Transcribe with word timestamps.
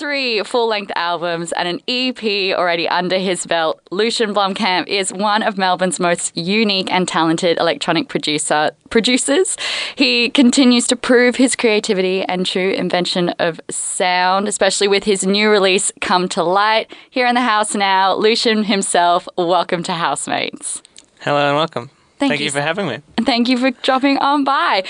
three 0.00 0.42
full 0.44 0.66
length 0.66 0.90
albums 0.96 1.52
and 1.52 1.68
an 1.68 1.80
EP 1.86 2.56
already 2.56 2.88
under 2.88 3.18
his 3.18 3.44
belt, 3.44 3.82
Lucian 3.90 4.32
Blomkamp 4.32 4.88
is 4.88 5.12
one 5.12 5.42
of 5.42 5.58
Melbourne's 5.58 6.00
most 6.00 6.34
unique 6.34 6.90
and 6.90 7.06
talented 7.06 7.58
electronic 7.58 8.08
producer 8.08 8.70
producers. 8.88 9.58
He 9.94 10.30
continues 10.30 10.86
to 10.86 10.96
prove 10.96 11.36
his 11.36 11.54
creativity 11.54 12.22
and 12.22 12.46
true 12.46 12.70
invention 12.70 13.28
of 13.38 13.60
sound, 13.68 14.48
especially 14.48 14.88
with 14.88 15.04
his 15.04 15.26
new 15.26 15.50
release, 15.50 15.92
Come 16.00 16.30
to 16.30 16.42
Light. 16.42 16.90
Here 17.10 17.26
in 17.26 17.34
the 17.34 17.42
house 17.42 17.74
now, 17.74 18.14
Lucian 18.14 18.64
himself. 18.64 19.28
Welcome 19.36 19.82
to 19.82 19.92
Housemates. 19.92 20.82
Hello 21.20 21.46
and 21.46 21.56
welcome. 21.56 21.90
Thank 22.20 22.32
Thank, 22.32 22.40
you. 22.40 22.44
you. 22.44 22.50
for 22.50 22.60
having 22.60 22.86
me. 22.86 22.98
And 23.16 23.24
thank 23.24 23.48
you 23.48 23.56
for 23.56 23.70
dropping 23.70 24.18
on 24.18 24.44
by. 24.44 24.84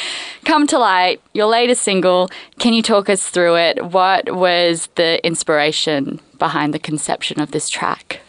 Come 0.45 0.67
to 0.67 0.79
Light, 0.80 1.21
your 1.33 1.47
latest 1.47 1.83
single. 1.83 2.29
Can 2.59 2.73
you 2.73 2.83
talk 2.83 3.09
us 3.09 3.29
through 3.29 3.55
it? 3.55 3.87
What 3.87 4.35
was 4.35 4.89
the 4.97 5.25
inspiration 5.25 6.19
behind 6.41 6.75
the 6.75 6.80
conception 6.80 7.41
of 7.41 7.53
this 7.53 7.70
track? 7.70 8.20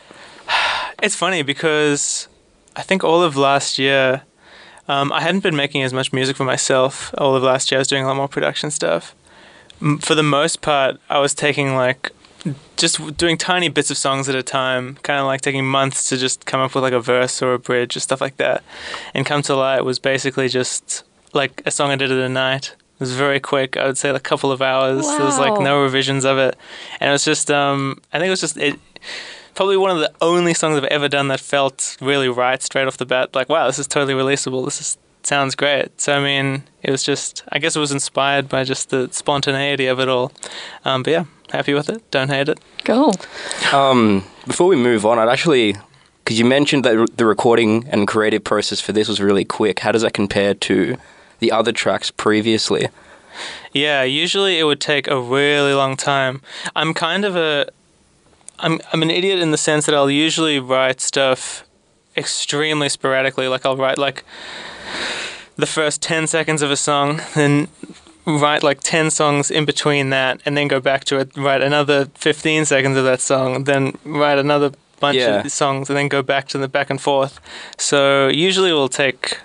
It's 1.02 1.16
funny 1.16 1.42
because 1.42 2.28
I 2.76 2.84
think 2.84 3.04
all 3.04 3.24
of 3.24 3.36
last 3.36 3.80
year, 3.80 4.22
um, 4.88 5.12
I 5.12 5.22
hadn't 5.22 5.42
been 5.42 5.56
making 5.56 5.82
as 5.82 5.94
much 5.94 6.14
music 6.14 6.36
for 6.36 6.44
myself. 6.44 7.12
All 7.18 7.36
of 7.36 7.42
last 7.42 7.72
year, 7.72 7.80
I 7.80 7.82
was 7.82 7.88
doing 7.88 8.04
a 8.04 8.08
lot 8.08 8.18
more 8.18 8.28
production 8.28 8.70
stuff. 8.70 9.16
For 10.02 10.14
the 10.14 10.22
most 10.22 10.62
part, 10.62 11.00
I 11.10 11.18
was 11.18 11.34
taking 11.34 11.74
like 11.76 12.12
just 12.78 13.18
doing 13.18 13.38
tiny 13.38 13.70
bits 13.70 13.92
of 13.92 13.98
songs 13.98 14.28
at 14.28 14.36
a 14.36 14.44
time, 14.44 14.96
kind 15.04 15.20
of 15.20 15.26
like 15.26 15.42
taking 15.42 15.66
months 15.66 16.10
to 16.10 16.18
just 16.18 16.46
come 16.46 16.60
up 16.60 16.74
with 16.74 16.84
like 16.84 16.94
a 16.94 17.00
verse 17.00 17.42
or 17.42 17.54
a 17.54 17.60
bridge 17.60 17.96
or 17.96 18.00
stuff 18.00 18.22
like 18.22 18.38
that. 18.38 18.64
And 19.14 19.26
Come 19.26 19.42
to 19.44 19.56
Light 19.56 19.86
was 19.86 20.00
basically 20.00 20.48
just 20.50 21.04
like 21.34 21.62
a 21.66 21.72
song 21.72 21.92
I 21.92 21.96
did 21.96 22.12
at 22.12 22.18
a 22.18 22.30
night. 22.30 22.76
It 22.96 23.00
was 23.00 23.14
very 23.14 23.40
quick. 23.40 23.78
I 23.78 23.86
would 23.86 23.98
say 23.98 24.12
like 24.12 24.22
a 24.22 24.24
couple 24.24 24.52
of 24.52 24.62
hours. 24.62 25.06
There 25.08 25.26
was 25.26 25.40
like 25.40 25.60
no 25.60 25.82
revisions 25.82 26.26
of 26.26 26.38
it, 26.38 26.56
and 27.00 27.10
it 27.10 27.12
was 27.12 27.26
just 27.26 27.50
um, 27.50 28.00
I 28.14 28.20
think 28.20 28.28
it 28.28 28.32
was 28.32 28.42
just 28.42 28.58
it. 28.58 28.80
Probably 29.54 29.76
one 29.76 29.92
of 29.92 30.00
the 30.00 30.12
only 30.22 30.54
songs 30.54 30.78
I've 30.78 30.86
ever 30.86 31.10
done 31.10 31.28
that 31.28 31.40
felt 31.40 31.98
really 32.00 32.30
right 32.30 32.62
straight 32.62 32.88
off 32.88 32.98
the 32.98 33.06
bat. 33.06 33.36
Like, 33.36 33.50
wow, 33.50 33.68
this 33.68 33.80
is 33.80 33.88
totally 33.88 34.14
releasable. 34.14 34.64
This 34.66 34.80
is 34.80 34.98
sounds 35.24 35.56
great. 35.56 36.00
So 36.00 36.14
I 36.14 36.24
mean, 36.24 36.64
it 36.84 36.92
was 36.92 37.04
just 37.04 37.44
I 37.52 37.60
guess 37.60 37.76
it 37.76 37.80
was 37.80 37.92
inspired 37.92 38.50
by 38.50 38.64
just 38.64 38.90
the 38.90 39.10
spontaneity 39.12 39.88
of 39.88 40.00
it 40.00 40.08
all. 40.08 40.32
Um, 40.86 41.04
but 41.04 41.12
yeah, 41.12 41.26
happy 41.52 41.74
with 41.74 41.90
it. 41.90 42.10
Don't 42.12 42.30
hate 42.30 42.50
it. 42.50 42.60
Cool. 42.84 43.14
Um, 43.72 44.26
before 44.48 44.68
we 44.68 44.76
move 44.76 45.06
on, 45.06 45.20
I'd 45.20 45.30
actually, 45.30 45.76
because 46.24 46.40
you 46.40 46.46
mentioned 46.46 46.86
that 46.86 47.18
the 47.18 47.26
recording 47.26 47.88
and 47.90 48.08
creative 48.08 48.44
process 48.44 48.80
for 48.82 48.92
this 48.92 49.08
was 49.08 49.22
really 49.22 49.46
quick. 49.46 49.80
How 49.80 49.92
does 49.92 50.02
that 50.02 50.14
compare 50.14 50.54
to 50.54 50.98
the 51.40 51.52
other 51.52 51.72
tracks 51.72 52.12
previously? 52.12 52.88
Yeah, 53.74 54.04
usually 54.04 54.60
it 54.60 54.64
would 54.64 54.82
take 54.82 55.08
a 55.08 55.20
really 55.20 55.74
long 55.74 55.96
time. 55.96 56.42
I'm 56.76 56.94
kind 56.94 57.26
of 57.26 57.36
a 57.36 57.68
I'm 58.60 58.80
I'm 58.94 59.02
an 59.02 59.10
idiot 59.10 59.40
in 59.40 59.52
the 59.52 59.58
sense 59.58 59.86
that 59.86 59.96
I'll 59.96 60.12
usually 60.12 60.60
write 60.60 61.02
stuff 61.02 61.64
extremely 62.16 62.90
sporadically. 62.90 63.48
Like 63.48 63.66
I'll 63.66 63.78
write 63.78 63.98
like 63.98 64.24
the 65.56 65.66
first 65.66 66.02
10 66.02 66.28
seconds 66.28 66.62
of 66.62 66.72
a 66.72 66.76
song, 66.76 67.22
then 67.36 67.68
write 68.26 68.64
like 68.64 68.80
10 68.82 69.10
songs 69.10 69.50
in 69.52 69.66
between 69.66 70.10
that 70.12 70.42
and 70.46 70.56
then 70.56 70.68
go 70.68 70.80
back 70.80 71.04
to 71.06 71.18
it, 71.20 71.36
write 71.36 71.62
another 71.62 72.06
15 72.16 72.66
seconds 72.66 72.98
of 72.98 73.04
that 73.04 73.20
song, 73.22 73.64
then 73.64 73.98
write 74.06 74.38
another 74.38 74.72
bunch 75.00 75.18
Yeah. 75.18 75.42
of 75.44 75.52
songs 75.52 75.90
and 75.90 75.98
then 75.98 76.08
go 76.08 76.22
back 76.22 76.48
to 76.50 76.58
the 76.60 76.68
back 76.68 76.90
and 76.92 77.02
forth. 77.02 77.40
So 77.78 78.28
usually 78.28 78.70
it 78.70 78.74
will 78.74 78.90
take 78.90 79.40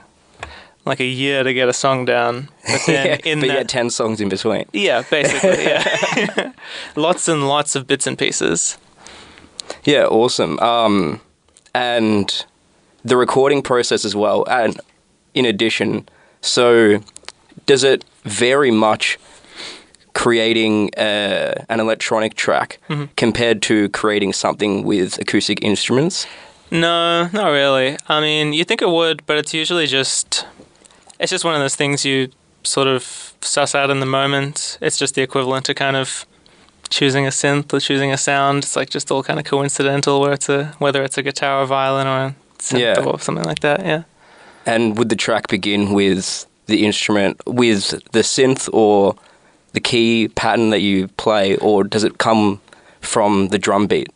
like 0.84 1.00
a 1.00 1.04
year 1.06 1.42
to 1.42 1.52
get 1.54 1.68
a 1.68 1.72
song 1.72 2.04
down. 2.04 2.48
But 2.66 2.82
then 2.86 3.20
in 3.24 3.40
but 3.40 3.48
that 3.48 3.54
yet 3.54 3.68
10 3.68 3.90
songs 3.90 4.20
in 4.20 4.28
between. 4.28 4.66
yeah, 4.72 5.02
basically, 5.10 5.64
yeah. 5.64 6.52
lots 6.96 7.28
and 7.28 7.48
lots 7.48 7.74
of 7.74 7.86
bits 7.86 8.06
and 8.06 8.18
pieces. 8.18 8.76
Yeah, 9.84 10.04
awesome. 10.04 10.58
Um, 10.60 11.20
and 11.74 12.44
the 13.04 13.16
recording 13.16 13.62
process 13.62 14.04
as 14.04 14.14
well. 14.14 14.44
And 14.48 14.78
in 15.34 15.44
addition, 15.46 16.08
so 16.40 17.00
does 17.66 17.84
it 17.84 18.04
vary 18.24 18.70
much 18.70 19.18
creating 20.14 20.90
uh, 20.96 21.64
an 21.68 21.80
electronic 21.80 22.34
track 22.34 22.78
compared 23.16 23.60
to 23.62 23.88
creating 23.90 24.32
something 24.32 24.82
with 24.84 25.18
acoustic 25.20 25.62
instruments? 25.62 26.26
No, 26.70 27.28
not 27.32 27.48
really. 27.48 27.96
I 28.08 28.20
mean, 28.20 28.52
you 28.52 28.64
think 28.64 28.82
it 28.82 28.88
would, 28.88 29.24
but 29.26 29.36
it's 29.36 29.52
usually 29.54 29.86
just 29.86 30.46
it's 31.20 31.30
just 31.30 31.44
one 31.44 31.54
of 31.54 31.60
those 31.60 31.76
things 31.76 32.04
you 32.04 32.28
sort 32.64 32.88
of 32.88 33.34
suss 33.40 33.74
out 33.74 33.90
in 33.90 34.00
the 34.00 34.06
moment. 34.06 34.78
It's 34.80 34.98
just 34.98 35.14
the 35.14 35.22
equivalent 35.22 35.64
to 35.66 35.74
kind 35.74 35.96
of 35.96 36.26
choosing 36.88 37.26
a 37.26 37.30
synth 37.30 37.72
or 37.72 37.80
choosing 37.80 38.10
a 38.12 38.16
sound. 38.16 38.64
It's 38.64 38.74
like 38.76 38.90
just 38.90 39.10
all 39.10 39.22
kind 39.22 39.38
of 39.38 39.44
coincidental 39.44 40.20
where 40.20 40.32
it's 40.32 40.48
a 40.48 40.74
whether 40.78 41.02
it's 41.04 41.18
a 41.18 41.22
guitar 41.22 41.62
or 41.62 41.66
violin 41.66 42.06
or 42.06 42.18
a 42.26 42.34
synth 42.58 42.80
Yeah. 42.80 43.04
or 43.04 43.20
something 43.20 43.44
like 43.44 43.60
that. 43.60 43.80
Yeah. 43.80 44.02
And 44.64 44.98
would 44.98 45.08
the 45.10 45.16
track 45.16 45.46
begin 45.48 45.92
with 45.92 46.46
the 46.66 46.84
instrument, 46.84 47.40
with 47.46 47.90
the 48.12 48.20
synth 48.20 48.68
or 48.72 49.16
the 49.72 49.80
key 49.80 50.28
pattern 50.28 50.70
that 50.70 50.80
you 50.80 51.08
play, 51.16 51.56
or 51.56 51.84
does 51.84 52.04
it 52.04 52.18
come 52.18 52.60
from 53.00 53.48
the 53.48 53.58
drum 53.58 53.86
beat? 53.86 54.08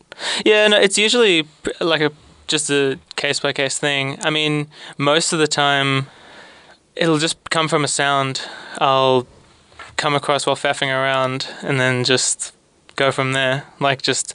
Yeah, 0.45 0.67
no, 0.67 0.77
it's 0.77 0.97
usually 0.97 1.47
like 1.79 2.01
a 2.01 2.11
just 2.47 2.69
a 2.69 2.99
case 3.15 3.39
by 3.39 3.53
case 3.53 3.79
thing. 3.79 4.17
I 4.23 4.29
mean, 4.29 4.67
most 4.97 5.31
of 5.31 5.39
the 5.39 5.47
time, 5.47 6.07
it'll 6.95 7.17
just 7.17 7.37
come 7.49 7.67
from 7.67 7.83
a 7.83 7.87
sound 7.87 8.41
I'll 8.79 9.25
come 9.95 10.15
across 10.15 10.45
while 10.45 10.55
faffing 10.55 10.89
around, 10.89 11.47
and 11.61 11.79
then 11.79 12.03
just 12.03 12.53
go 12.95 13.11
from 13.11 13.33
there. 13.33 13.65
Like 13.79 14.01
just 14.01 14.33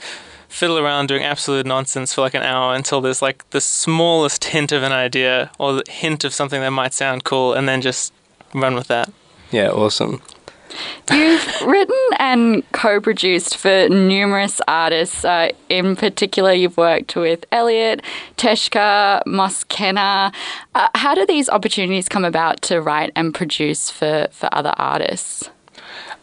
fiddle 0.57 0.79
around 0.79 1.07
doing 1.07 1.23
absolute 1.23 1.67
nonsense 1.67 2.15
for 2.15 2.23
like 2.23 2.33
an 2.33 2.43
hour 2.43 2.75
until 2.75 3.03
there's 3.03 3.21
like 3.21 3.49
the 3.51 3.61
smallest 3.61 4.43
hint 4.45 4.73
of 4.73 4.83
an 4.83 4.91
idea 4.91 5.51
or 5.59 5.75
the 5.75 5.83
hint 5.87 6.25
of 6.25 6.33
something 6.33 6.63
that 6.63 6.71
might 6.71 6.95
sound 6.95 7.25
cool, 7.25 7.53
and 7.53 7.69
then 7.69 7.83
just 7.83 8.11
run 8.55 8.75
with 8.75 8.89
that. 8.89 9.13
Yeah, 9.51 9.69
awesome. 9.69 10.23
You've 11.13 11.61
written 11.67 12.01
and 12.19 12.63
co 12.73 13.03
produced 13.03 13.59
for 13.59 13.89
numerous 13.91 14.63
artists. 14.67 15.27
Uh, 15.27 15.51
in 15.69 15.95
particular, 15.95 16.53
you've 16.53 16.79
worked 16.79 17.17
with 17.17 17.45
Elliot, 17.53 18.03
Teshka, 18.39 19.23
Moskena. 19.27 20.33
Uh, 20.75 20.89
how 20.95 21.15
do 21.15 21.27
these 21.27 21.51
opportunities 21.51 22.09
come 22.09 22.25
about 22.25 22.63
to 22.63 22.81
write 22.81 23.13
and 23.15 23.35
produce 23.35 23.91
for, 23.91 24.29
for 24.31 24.49
other 24.53 24.73
artists? 24.79 25.51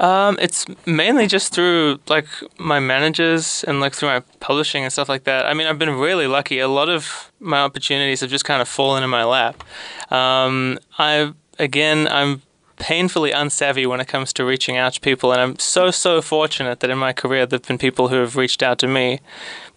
Um, 0.03 0.37
it's 0.41 0.65
mainly 0.85 1.27
just 1.27 1.53
through 1.53 1.97
like 2.09 2.27
my 2.57 2.81
managers 2.81 3.63
and 3.63 3.79
like 3.79 3.93
through 3.93 4.09
my 4.09 4.19
publishing 4.41 4.83
and 4.83 4.91
stuff 4.91 5.07
like 5.07 5.23
that. 5.23 5.45
I 5.45 5.53
mean, 5.53 5.65
I've 5.65 5.79
been 5.79 5.97
really 5.97 6.27
lucky. 6.27 6.59
A 6.59 6.67
lot 6.67 6.89
of 6.89 7.31
my 7.39 7.61
opportunities 7.61 8.19
have 8.19 8.29
just 8.29 8.43
kind 8.43 8.61
of 8.61 8.67
fallen 8.67 9.01
in 9.01 9.09
my 9.09 9.23
lap. 9.23 9.63
Um, 10.11 10.77
I 10.99 11.31
again, 11.57 12.09
I'm 12.09 12.41
painfully 12.75 13.31
unsavvy 13.31 13.87
when 13.87 14.01
it 14.01 14.09
comes 14.09 14.33
to 14.33 14.43
reaching 14.43 14.75
out 14.75 14.93
to 14.95 14.99
people, 14.99 15.31
and 15.31 15.39
I'm 15.39 15.57
so 15.57 15.89
so 15.89 16.21
fortunate 16.21 16.81
that 16.81 16.89
in 16.89 16.97
my 16.97 17.13
career 17.13 17.45
there've 17.45 17.61
been 17.61 17.77
people 17.77 18.09
who 18.09 18.15
have 18.15 18.35
reached 18.35 18.61
out 18.61 18.79
to 18.79 18.87
me, 18.87 19.21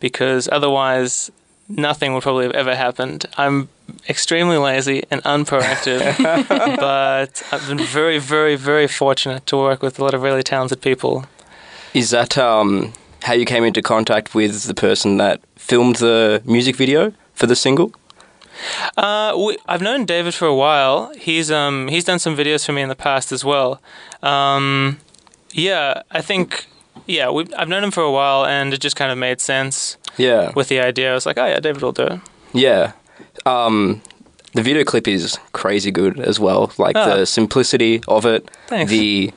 because 0.00 0.48
otherwise 0.50 1.30
nothing 1.68 2.14
would 2.14 2.22
probably 2.22 2.44
have 2.44 2.54
ever 2.54 2.74
happened. 2.74 3.26
I'm 3.36 3.68
extremely 4.08 4.56
lazy 4.56 5.04
and 5.10 5.20
unproactive, 5.24 6.16
but 6.18 7.42
I've 7.52 7.68
been 7.68 7.78
very, 7.78 8.18
very, 8.18 8.56
very 8.56 8.86
fortunate 8.86 9.46
to 9.46 9.56
work 9.56 9.82
with 9.82 9.98
a 9.98 10.04
lot 10.04 10.14
of 10.14 10.22
really 10.22 10.42
talented 10.42 10.80
people. 10.80 11.24
Is 11.94 12.10
that 12.10 12.36
um, 12.36 12.92
how 13.22 13.32
you 13.32 13.44
came 13.44 13.64
into 13.64 13.82
contact 13.82 14.34
with 14.34 14.64
the 14.64 14.74
person 14.74 15.16
that 15.18 15.40
filmed 15.56 15.96
the 15.96 16.42
music 16.44 16.76
video 16.76 17.12
for 17.34 17.46
the 17.46 17.56
single? 17.56 17.92
Uh, 18.96 19.34
we, 19.36 19.58
I've 19.66 19.82
known 19.82 20.04
David 20.04 20.34
for 20.34 20.46
a 20.46 20.54
while. 20.54 21.12
He's 21.14 21.50
um 21.50 21.88
he's 21.88 22.04
done 22.04 22.18
some 22.18 22.34
videos 22.34 22.64
for 22.64 22.72
me 22.72 22.82
in 22.82 22.88
the 22.88 22.96
past 22.96 23.30
as 23.30 23.44
well. 23.44 23.82
Um, 24.22 24.98
yeah, 25.52 26.02
I 26.10 26.22
think 26.22 26.66
yeah 27.06 27.30
we 27.30 27.52
I've 27.54 27.68
known 27.68 27.84
him 27.84 27.90
for 27.90 28.02
a 28.02 28.10
while, 28.10 28.46
and 28.46 28.72
it 28.72 28.80
just 28.80 28.96
kind 28.96 29.12
of 29.12 29.18
made 29.18 29.40
sense 29.42 29.98
Yeah. 30.16 30.52
with 30.54 30.68
the 30.68 30.80
idea. 30.80 31.10
I 31.10 31.14
was 31.14 31.26
like, 31.26 31.38
oh 31.38 31.46
yeah, 31.46 31.60
David 31.60 31.82
will 31.82 31.92
do 31.92 32.04
it. 32.04 32.20
Yeah. 32.52 32.92
Um, 33.44 34.00
the 34.54 34.62
video 34.62 34.84
clip 34.84 35.06
is 35.08 35.38
crazy 35.52 35.90
good 35.90 36.18
as 36.18 36.40
well. 36.40 36.72
Like 36.78 36.96
Ah. 36.96 37.16
the 37.16 37.26
simplicity 37.26 38.00
of 38.08 38.24
it, 38.26 38.48
Thanks. 38.68 38.90
the 38.90 39.32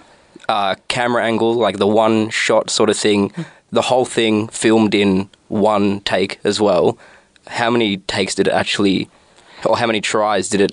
uh, 0.47 0.75
camera 0.87 1.23
angle, 1.23 1.53
like 1.53 1.77
the 1.77 1.87
one 1.87 2.29
shot 2.29 2.69
sort 2.69 2.89
of 2.89 2.97
thing, 2.97 3.31
the 3.71 3.83
whole 3.83 4.05
thing 4.05 4.47
filmed 4.47 4.95
in 4.95 5.29
one 5.49 5.99
take 6.01 6.39
as 6.43 6.59
well. 6.61 6.97
How 7.47 7.69
many 7.69 7.97
takes 7.97 8.33
did 8.35 8.47
it 8.47 8.53
actually, 8.53 9.09
or 9.65 9.77
how 9.77 9.85
many 9.87 10.01
tries 10.01 10.49
did 10.49 10.61
it 10.61 10.71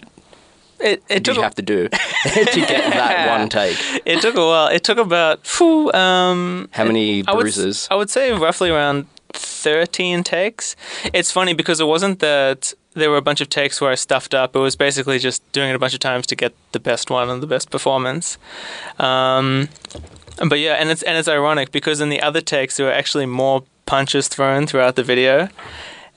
It 0.78 1.02
it 1.08 1.14
did 1.14 1.24
took 1.24 1.36
you 1.36 1.42
have 1.42 1.54
to 1.56 1.62
do 1.62 1.88
to 1.88 2.60
get 2.60 2.92
that 2.92 3.28
one 3.38 3.48
take? 3.48 3.76
it 4.04 4.20
took 4.20 4.36
a 4.36 4.46
while. 4.46 4.68
It 4.68 4.84
took 4.84 4.98
about 4.98 5.44
phew, 5.46 5.90
um 5.92 6.68
How 6.72 6.84
many 6.84 7.24
I 7.26 7.32
would, 7.34 7.40
bruises? 7.42 7.88
I 7.90 7.96
would 7.96 8.10
say 8.10 8.30
roughly 8.32 8.70
around 8.70 9.06
13 9.36 10.22
takes. 10.24 10.76
It's 11.12 11.30
funny 11.30 11.54
because 11.54 11.80
it 11.80 11.86
wasn't 11.86 12.18
that 12.20 12.72
there 12.94 13.10
were 13.10 13.16
a 13.18 13.22
bunch 13.22 13.40
of 13.40 13.48
takes 13.48 13.80
where 13.80 13.90
I 13.90 13.94
stuffed 13.94 14.34
up. 14.34 14.56
It 14.56 14.58
was 14.60 14.74
basically 14.76 15.18
just 15.18 15.40
doing 15.52 15.70
it 15.70 15.74
a 15.76 15.78
bunch 15.78 15.92
of 15.94 16.00
times 16.00 16.26
to 16.28 16.36
get 16.36 16.54
the 16.72 16.80
best 16.80 17.10
one 17.10 17.28
and 17.28 17.42
the 17.42 17.46
best 17.46 17.70
performance. 17.70 18.38
Um, 18.98 19.68
But 20.48 20.58
yeah, 20.60 20.74
and 20.74 20.90
it's 20.90 21.02
and 21.02 21.16
it's 21.16 21.28
ironic 21.28 21.72
because 21.72 22.00
in 22.02 22.10
the 22.10 22.20
other 22.20 22.42
takes 22.42 22.76
there 22.76 22.86
were 22.86 22.92
actually 22.92 23.24
more 23.26 23.64
punches 23.86 24.28
thrown 24.28 24.66
throughout 24.66 24.94
the 24.96 25.02
video, 25.02 25.48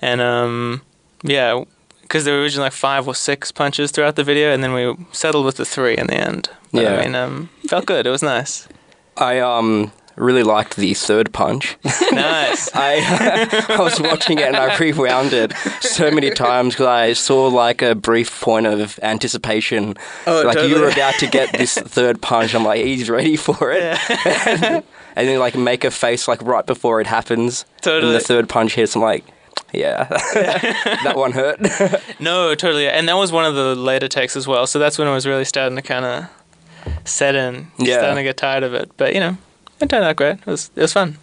and 0.01 0.19
um, 0.19 0.81
yeah, 1.23 1.63
because 2.01 2.25
there 2.25 2.33
were 2.35 2.41
originally 2.41 2.65
like 2.65 2.73
five 2.73 3.07
or 3.07 3.15
six 3.15 3.51
punches 3.51 3.91
throughout 3.91 4.15
the 4.17 4.23
video, 4.25 4.51
and 4.53 4.61
then 4.61 4.73
we 4.73 4.93
settled 5.13 5.45
with 5.45 5.55
the 5.55 5.63
three 5.65 5.95
in 5.97 6.07
the 6.07 6.15
end. 6.15 6.49
But, 6.73 6.81
Yeah. 6.83 6.95
I 6.97 7.05
mean, 7.05 7.15
um, 7.15 7.49
felt 7.69 7.85
good. 7.85 8.05
It 8.05 8.09
was 8.09 8.21
nice. 8.23 8.67
I 9.15 9.39
um 9.39 9.91
really 10.19 10.43
liked 10.43 10.75
the 10.75 10.93
third 10.93 11.33
punch. 11.33 11.77
nice. 12.11 12.69
I 12.75 13.67
uh, 13.69 13.73
I 13.73 13.81
was 13.81 13.99
watching 13.99 14.39
it 14.39 14.47
and 14.47 14.55
I 14.55 14.77
rewound 14.77 15.33
it 15.33 15.53
so 15.81 16.11
many 16.11 16.31
times 16.31 16.73
because 16.73 16.87
I 16.87 17.13
saw 17.13 17.47
like 17.47 17.81
a 17.81 17.95
brief 17.95 18.41
point 18.41 18.67
of 18.67 18.99
anticipation. 19.01 19.95
Oh, 20.27 20.43
like 20.45 20.67
you 20.67 20.79
were 20.79 20.89
about 20.89 21.15
to 21.15 21.27
get 21.27 21.57
this 21.57 21.73
third 21.77 22.21
punch. 22.21 22.53
I'm 22.53 22.63
like, 22.63 22.83
he's 22.83 23.09
ready 23.09 23.35
for 23.35 23.71
it. 23.71 23.97
and, 24.27 24.83
then 25.15 25.39
like 25.39 25.55
make 25.55 25.83
a 25.83 25.91
face 25.91 26.27
like 26.27 26.41
right 26.41 26.65
before 26.65 27.01
it 27.01 27.07
happens. 27.07 27.65
And 27.75 27.83
Totally. 27.83 28.13
the 28.13 28.19
third 28.19 28.49
punch 28.49 28.75
hits. 28.75 28.95
I'm 28.95 29.01
like, 29.01 29.25
yeah, 29.73 30.05
that 31.03 31.13
one 31.15 31.31
hurt. 31.31 31.59
No, 32.19 32.55
totally. 32.55 32.87
And 32.87 33.07
that 33.07 33.15
was 33.15 33.31
one 33.31 33.45
of 33.45 33.55
the 33.55 33.75
later 33.75 34.07
takes 34.07 34.35
as 34.35 34.47
well. 34.47 34.65
So 34.65 34.79
that's 34.79 34.97
when 34.97 35.07
I 35.07 35.13
was 35.13 35.27
really 35.27 35.45
starting 35.45 35.75
to 35.75 35.81
kind 35.81 36.05
of 36.05 36.29
set 37.05 37.35
in. 37.35 37.67
Yeah. 37.77 37.97
Starting 37.97 38.17
to 38.17 38.23
get 38.23 38.37
tired 38.37 38.63
of 38.63 38.73
it. 38.73 38.91
But, 38.97 39.13
you 39.13 39.19
know, 39.19 39.37
it 39.81 39.89
turned 39.89 40.05
out 40.05 40.15
great. 40.15 40.39
It 40.39 40.45
was, 40.45 40.71
it 40.75 40.81
was 40.81 40.93
fun. 40.93 41.17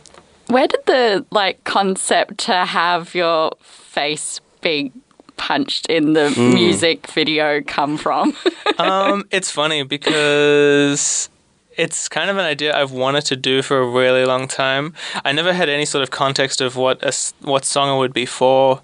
Where 0.49 0.69
did 0.69 0.81
the 0.87 1.27
like 1.31 1.65
concept 1.65 2.39
to 2.39 2.65
have 2.65 3.15
your 3.15 3.53
face 3.61 4.41
be 4.61 4.93
punched 5.37 5.87
in 5.87 6.13
the 6.13 6.31
music 6.31 7.07
video 7.09 7.63
come 7.63 7.97
from? 7.97 8.35
um, 8.79 9.25
it's 9.31 9.51
funny 9.51 9.83
because 9.83 11.29
it's 11.77 12.09
kind 12.09 12.31
of 12.31 12.37
an 12.39 12.45
idea 12.45 12.77
I've 12.77 12.93
wanted 12.93 13.25
to 13.27 13.37
do 13.37 13.61
for 13.63 13.81
a 13.81 13.87
really 13.87 14.25
long 14.25 14.49
time. 14.49 14.95
I 15.25 15.33
never 15.33 15.53
had 15.53 15.69
any 15.69 15.85
sort 15.85 16.03
of 16.03 16.11
context 16.11 16.61
of 16.61 16.77
what 16.77 17.03
a 17.03 17.13
what 17.47 17.65
song 17.65 17.95
it 17.95 17.99
would 17.99 18.15
be 18.15 18.27
for 18.27 18.83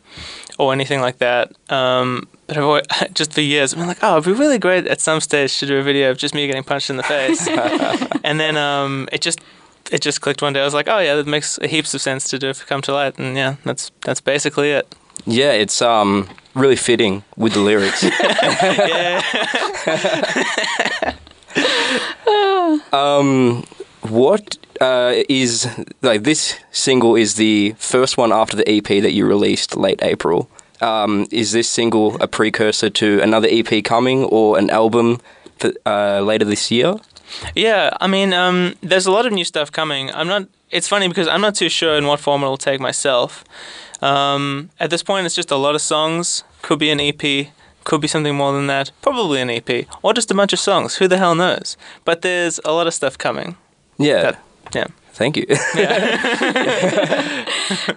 or 0.59 0.73
anything 0.73 1.01
like 1.01 1.19
that. 1.19 1.53
Um, 1.71 2.29
but 2.47 2.57
I've 2.57 2.65
always, 2.65 2.87
just 3.15 3.33
for 3.33 3.41
years, 3.41 3.73
I've 3.73 3.79
been 3.79 3.89
like, 3.89 4.03
oh, 4.03 4.19
it'd 4.19 4.25
be 4.25 4.39
really 4.39 4.59
great 4.59 4.87
at 4.87 5.01
some 5.01 5.21
stage 5.21 5.59
to 5.61 5.67
do 5.67 5.79
a 5.79 5.83
video 5.83 6.11
of 6.11 6.19
just 6.19 6.35
me 6.35 6.47
getting 6.47 6.65
punched 6.65 6.91
in 6.91 6.97
the 6.97 7.03
face. 7.03 7.49
and 8.25 8.39
then 8.39 8.57
um, 8.57 9.09
it 9.13 9.23
just 9.23 9.41
it 9.91 10.01
just 10.03 10.21
clicked 10.21 10.43
one 10.43 10.53
day. 10.53 10.61
I 10.61 10.65
was 10.65 10.75
like, 10.75 10.89
oh 10.89 10.99
yeah, 10.99 11.15
that 11.17 11.27
makes 11.27 11.59
heaps 11.63 11.95
of 11.95 12.01
sense 12.01 12.29
to 12.31 12.39
do 12.39 12.49
if 12.49 12.63
it 12.63 12.67
come 12.67 12.83
to 12.83 12.93
light. 12.93 13.19
And 13.19 13.37
yeah, 13.37 13.57
that's 13.65 13.91
that's 14.03 14.21
basically 14.21 14.71
it. 14.71 14.95
yeah, 15.27 15.53
it's 15.53 15.81
um 15.83 16.29
really 16.55 16.77
fitting 16.77 17.25
with 17.37 17.55
the 17.55 17.61
lyrics. 17.61 18.03
yeah. 18.03 19.23
Um, 22.93 23.65
what 24.03 24.59
uh, 24.81 25.15
is 25.29 25.69
like 26.03 26.23
this 26.25 26.59
single 26.71 27.17
is 27.17 27.35
the 27.35 27.75
first 27.79 28.17
one 28.17 28.33
after 28.33 28.57
the 28.57 28.69
EP 28.69 28.85
that 28.85 29.13
you 29.13 29.27
released 29.27 29.77
late 29.77 30.03
April. 30.03 30.49
Um, 30.81 31.27
is 31.31 31.53
this 31.53 31.69
single 31.69 32.17
a 32.21 32.27
precursor 32.27 32.91
to 32.91 33.21
another 33.21 33.49
EP 33.51 33.85
coming 33.85 34.25
or 34.25 34.59
an 34.59 34.69
album 34.71 35.21
for, 35.59 35.73
uh, 35.87 36.21
later 36.21 36.45
this 36.45 36.71
year? 36.71 36.95
Yeah, 37.55 37.91
I 38.01 38.07
mean, 38.07 38.33
um, 38.33 38.75
there's 38.83 39.07
a 39.07 39.13
lot 39.13 39.27
of 39.27 39.33
new 39.33 39.45
stuff 39.45 39.73
coming. 39.73 40.11
I'm 40.13 40.29
not. 40.29 40.47
It's 40.71 40.89
funny 40.89 41.09
because 41.09 41.29
I'm 41.29 41.41
not 41.41 41.55
too 41.55 41.69
sure 41.69 41.97
in 41.97 42.07
what 42.07 42.21
form 42.21 42.43
it'll 42.43 42.57
take 42.57 42.81
myself. 42.81 43.45
Um, 44.01 44.71
at 44.81 44.91
this 44.91 45.03
point, 45.03 45.27
it's 45.27 45.35
just 45.35 45.51
a 45.51 45.57
lot 45.57 45.75
of 45.75 45.81
songs. 45.81 46.45
Could 46.63 46.79
be 46.79 46.91
an 46.91 47.01
EP. 47.01 47.49
Could 47.85 48.01
be 48.01 48.09
something 48.09 48.35
more 48.35 48.53
than 48.53 48.69
that. 48.69 48.91
Probably 49.03 49.41
an 49.41 49.51
EP 49.51 49.87
or 50.03 50.15
just 50.15 50.31
a 50.31 50.35
bunch 50.35 50.53
of 50.53 50.61
songs. 50.61 50.97
Who 50.97 51.09
the 51.09 51.19
hell 51.19 51.35
knows? 51.35 51.77
But 52.05 52.23
there's 52.23 52.61
a 52.65 52.73
lot 52.73 52.87
of 52.87 52.95
stuff 52.95 53.19
coming. 53.19 53.57
Yeah. 53.99 54.23
That- 54.23 54.43
yeah. 54.75 54.87
Thank 55.13 55.37
you. 55.37 55.47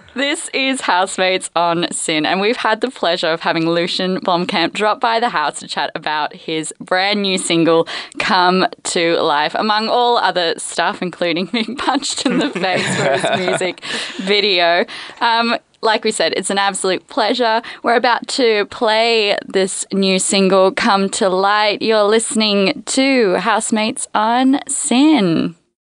This 0.36 0.50
is 0.52 0.80
Housemates 0.82 1.48
on 1.56 1.90
SYN, 1.90 2.26
and 2.26 2.42
we've 2.42 2.58
had 2.58 2.82
the 2.82 2.90
pleasure 2.90 3.28
of 3.28 3.40
having 3.40 3.66
Lucian 3.70 4.20
Blomkamp 4.20 4.74
drop 4.74 5.00
by 5.00 5.18
the 5.18 5.30
house 5.30 5.60
to 5.60 5.66
chat 5.66 5.90
about 5.94 6.34
his 6.34 6.74
brand 6.78 7.22
new 7.22 7.38
single, 7.38 7.88
Come 8.18 8.66
to 8.82 9.16
Life, 9.16 9.54
among 9.54 9.88
all 9.88 10.18
other 10.18 10.52
stuff, 10.58 11.00
including 11.00 11.46
being 11.52 11.74
punched 11.74 12.26
in 12.26 12.36
the 12.36 12.50
face 12.50 12.96
for 12.96 13.16
his 13.16 13.38
music 13.46 13.82
video. 14.18 14.84
Um, 15.22 15.56
like 15.80 16.04
we 16.04 16.10
said, 16.10 16.34
it's 16.36 16.50
an 16.50 16.58
absolute 16.58 17.08
pleasure. 17.08 17.62
We're 17.82 17.96
about 17.96 18.28
to 18.28 18.66
play 18.66 19.38
this 19.46 19.86
new 19.90 20.18
single, 20.18 20.70
Come 20.70 21.08
to 21.12 21.30
Light. 21.30 21.80
You're 21.80 22.04
listening 22.04 22.82
to 22.88 23.36
Housemates 23.36 24.06
on 24.14 24.60
SYN. 24.68 25.56